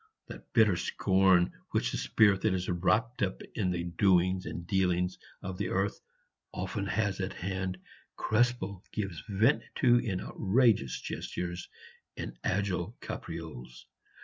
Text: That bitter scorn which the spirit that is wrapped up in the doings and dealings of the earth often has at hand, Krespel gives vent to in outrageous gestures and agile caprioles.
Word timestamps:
That 0.29 0.51
bitter 0.53 0.77
scorn 0.77 1.51
which 1.69 1.91
the 1.91 1.97
spirit 1.99 2.41
that 2.41 2.55
is 2.55 2.67
wrapped 2.67 3.21
up 3.21 3.39
in 3.53 3.69
the 3.69 3.83
doings 3.83 4.47
and 4.47 4.65
dealings 4.65 5.19
of 5.43 5.59
the 5.59 5.69
earth 5.69 5.99
often 6.51 6.87
has 6.87 7.19
at 7.21 7.33
hand, 7.33 7.77
Krespel 8.15 8.83
gives 8.91 9.21
vent 9.29 9.61
to 9.75 9.97
in 9.97 10.19
outrageous 10.19 10.99
gestures 10.99 11.69
and 12.17 12.35
agile 12.43 12.97
caprioles. 12.99 13.85